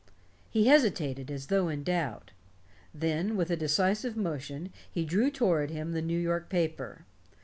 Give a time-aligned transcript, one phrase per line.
[0.49, 2.31] He hesitated, as though in doubt.
[2.91, 7.05] Then, with a decisive motion, he drew toward him the New York paper.